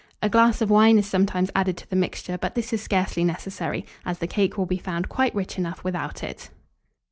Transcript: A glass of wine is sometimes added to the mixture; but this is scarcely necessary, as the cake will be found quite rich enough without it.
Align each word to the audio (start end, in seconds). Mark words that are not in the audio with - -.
A 0.19 0.29
glass 0.29 0.61
of 0.61 0.71
wine 0.71 0.97
is 0.97 1.05
sometimes 1.05 1.51
added 1.55 1.77
to 1.77 1.87
the 1.87 1.95
mixture; 1.95 2.35
but 2.35 2.55
this 2.55 2.73
is 2.73 2.81
scarcely 2.81 3.23
necessary, 3.23 3.85
as 4.03 4.17
the 4.17 4.25
cake 4.25 4.57
will 4.57 4.65
be 4.65 4.79
found 4.79 5.09
quite 5.09 5.35
rich 5.35 5.59
enough 5.59 5.83
without 5.83 6.23
it. 6.23 6.49